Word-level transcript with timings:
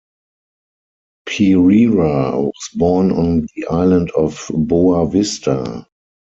Pereira 1.27 2.31
was 2.41 2.55
born 2.73 3.11
on 3.11 3.47
the 3.55 3.67
island 3.69 4.09
of 4.17 4.47
Boa 4.51 5.07
Vista. 5.07 5.85